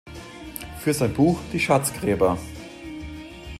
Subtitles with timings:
[0.79, 2.35] Für sein Buch "Die Schatz-Gräber.